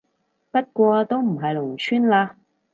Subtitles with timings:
[0.49, 2.29] 不過都唔係農村嘞